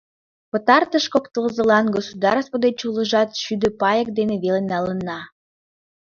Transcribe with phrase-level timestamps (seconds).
[0.51, 5.19] Пытартыш кок тылзылан государство деч улыжат шӱдӧ паек дене веле налынна.